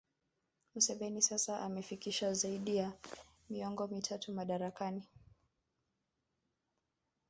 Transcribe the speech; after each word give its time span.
Museveni 0.75 1.21
sasa 1.21 1.59
amefikisha 1.59 2.33
zaidi 2.33 2.75
ya 2.75 2.91
miongo 3.49 3.87
mitatu 3.87 4.31
madarakani 4.33 5.03